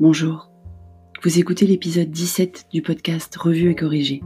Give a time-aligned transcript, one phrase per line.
[0.00, 0.50] Bonjour.
[1.22, 4.22] Vous écoutez l'épisode 17 du podcast Revue et corrigé.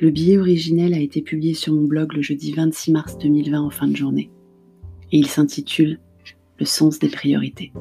[0.00, 3.70] Le billet originel a été publié sur mon blog le jeudi 26 mars 2020 en
[3.70, 4.32] fin de journée.
[5.12, 6.00] Et il s'intitule
[6.58, 7.72] Le sens des priorités.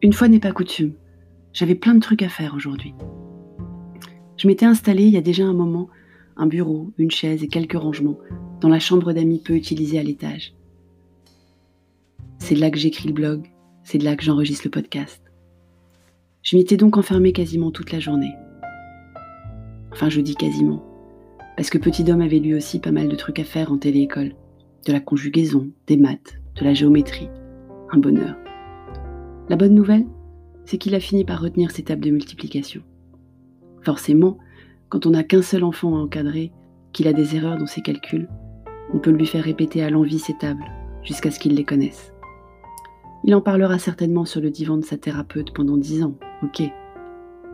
[0.00, 0.94] Une fois n'est pas coutume,
[1.52, 2.94] j'avais plein de trucs à faire aujourd'hui.
[4.38, 5.90] Je m'étais installée il y a déjà un moment
[6.38, 8.18] un bureau, une chaise et quelques rangements
[8.62, 10.54] dans la chambre d'amis peu utilisée à l'étage.
[12.38, 13.50] C'est de là que j'écris le blog,
[13.88, 15.22] c'est de là que j'enregistre le podcast.
[16.48, 18.34] Je m'y étais donc enfermée quasiment toute la journée.
[19.92, 20.82] Enfin, je dis quasiment,
[21.58, 24.32] parce que Petit Homme avait lui aussi pas mal de trucs à faire en télé-école.
[24.86, 27.28] De la conjugaison, des maths, de la géométrie.
[27.90, 28.34] Un bonheur.
[29.50, 30.06] La bonne nouvelle,
[30.64, 32.80] c'est qu'il a fini par retenir ses tables de multiplication.
[33.82, 34.38] Forcément,
[34.88, 36.50] quand on n'a qu'un seul enfant à encadrer,
[36.94, 38.26] qu'il a des erreurs dans ses calculs,
[38.94, 40.64] on peut lui faire répéter à l'envie ses tables,
[41.02, 42.14] jusqu'à ce qu'il les connaisse.
[43.22, 46.62] Il en parlera certainement sur le divan de sa thérapeute pendant dix ans, ok.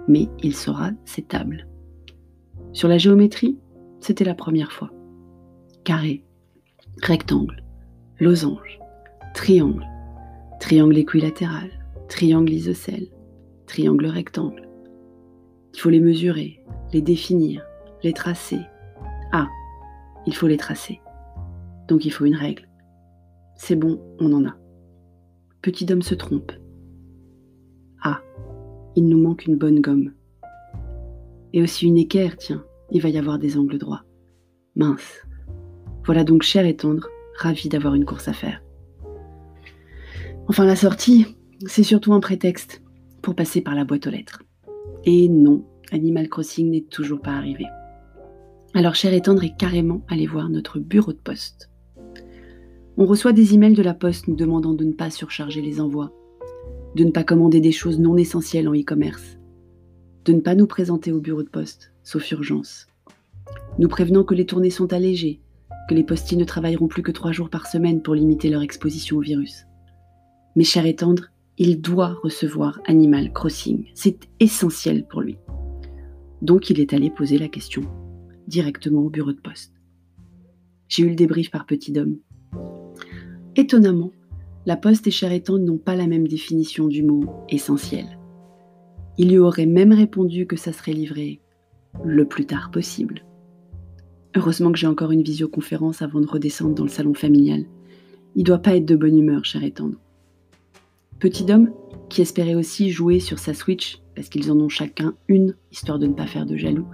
[0.08, 1.66] Mais il saura ses tables.
[2.72, 3.58] Sur la géométrie,
[4.00, 4.90] c'était la première fois.
[5.84, 6.24] Carré,
[7.02, 7.64] rectangle,
[8.20, 8.78] losange,
[9.34, 9.86] triangle,
[10.60, 11.70] triangle équilatéral,
[12.08, 13.08] triangle isocèle,
[13.66, 14.68] triangle rectangle.
[15.72, 16.62] Il faut les mesurer,
[16.92, 17.64] les définir,
[18.02, 18.60] les tracer.
[19.32, 19.48] Ah,
[20.26, 21.00] il faut les tracer.
[21.88, 22.68] Donc il faut une règle.
[23.56, 24.56] C'est bon, on en a.
[25.62, 26.52] Petit homme se trompe.
[28.96, 30.12] Il nous manque une bonne gomme.
[31.52, 34.04] Et aussi une équerre, tiens, il va y avoir des angles droits.
[34.76, 35.22] Mince.
[36.04, 38.62] Voilà donc cher et tendre, ravi d'avoir une course à faire.
[40.48, 41.26] Enfin, la sortie,
[41.66, 42.82] c'est surtout un prétexte
[43.22, 44.42] pour passer par la boîte aux lettres.
[45.04, 47.64] Et non, Animal Crossing n'est toujours pas arrivé.
[48.74, 51.70] Alors cher et tendre est carrément allé voir notre bureau de poste.
[52.96, 56.12] On reçoit des emails de la poste nous demandant de ne pas surcharger les envois,
[56.94, 59.38] de ne pas commander des choses non essentielles en e-commerce,
[60.24, 62.86] de ne pas nous présenter au bureau de poste, sauf urgence,
[63.78, 65.40] nous prévenant que les tournées sont allégées,
[65.88, 69.16] que les postis ne travailleront plus que trois jours par semaine pour limiter leur exposition
[69.16, 69.66] au virus.
[70.56, 71.24] Mais cher et tendre,
[71.58, 73.86] il doit recevoir Animal Crossing.
[73.94, 75.36] C'est essentiel pour lui.
[76.42, 77.82] Donc il est allé poser la question
[78.46, 79.72] directement au bureau de poste.
[80.88, 82.18] J'ai eu le débrief par petit homme.
[83.56, 84.12] Étonnamment,
[84.66, 88.18] la poste et cher n'ont pas la même définition du mot essentiel.
[89.18, 91.40] Il lui aurait même répondu que ça serait livré
[92.02, 93.24] le plus tard possible.
[94.34, 97.64] Heureusement que j'ai encore une visioconférence avant de redescendre dans le salon familial.
[98.34, 99.62] Il doit pas être de bonne humeur, cher.
[101.20, 101.70] Petit homme,
[102.08, 106.06] qui espérait aussi jouer sur sa Switch, parce qu'ils en ont chacun une, histoire de
[106.06, 106.86] ne pas faire de jaloux,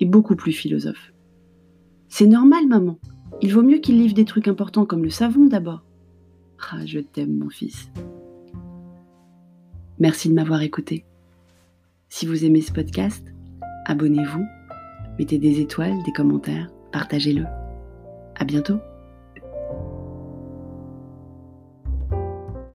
[0.00, 1.12] est beaucoup plus philosophe.
[2.08, 2.98] C'est normal, maman.
[3.40, 5.84] Il vaut mieux qu'il livre des trucs importants comme le savon d'abord.
[6.70, 7.90] Ah, je t'aime, mon fils.
[9.98, 11.04] Merci de m'avoir écouté.
[12.08, 13.24] Si vous aimez ce podcast,
[13.86, 14.44] abonnez-vous,
[15.18, 17.44] mettez des étoiles, des commentaires, partagez-le.
[18.36, 18.78] À bientôt.